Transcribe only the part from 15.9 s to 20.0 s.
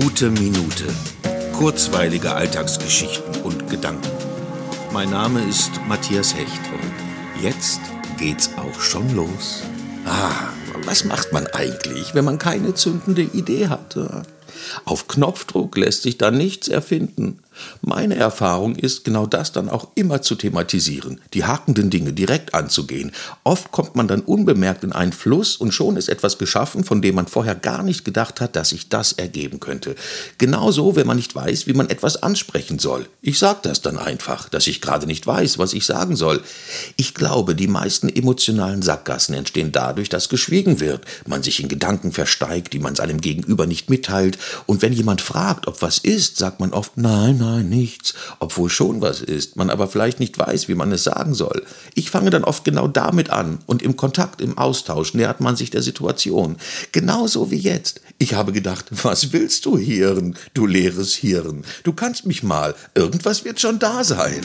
sich da nichts erfinden. Meine Erfahrung ist, genau das dann auch